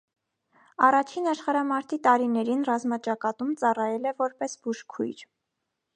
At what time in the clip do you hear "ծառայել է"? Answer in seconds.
3.63-4.15